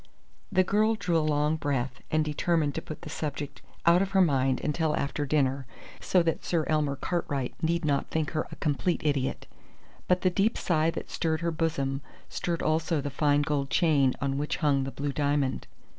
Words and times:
The 0.51 0.63
girl 0.63 0.95
drew 0.95 1.15
a 1.15 1.21
long 1.21 1.57
breath, 1.57 2.01
and 2.09 2.25
determined 2.25 2.73
to 2.73 2.81
put 2.81 3.03
the 3.03 3.09
subject 3.11 3.61
out 3.85 4.01
of 4.01 4.09
her 4.13 4.21
mind 4.23 4.59
until 4.63 4.95
after 4.95 5.27
dinner, 5.27 5.67
so 5.99 6.23
that 6.23 6.43
Sir 6.43 6.63
Elmer 6.65 6.95
Cartwright 6.95 7.53
need 7.61 7.85
not 7.85 8.07
think 8.09 8.31
her 8.31 8.47
a 8.51 8.55
complete 8.55 9.03
idiot. 9.05 9.45
But 10.07 10.21
the 10.21 10.31
deep 10.31 10.57
sigh 10.57 10.89
that 10.89 11.11
stirred 11.11 11.41
her 11.41 11.51
bosom 11.51 12.01
stirred 12.29 12.63
also 12.63 12.99
the 12.99 13.11
fine 13.11 13.43
gold 13.43 13.69
chain 13.69 14.15
on 14.19 14.39
which 14.39 14.57
hung 14.57 14.85
the 14.85 14.91
blue 14.91 15.11
diamond. 15.13 15.67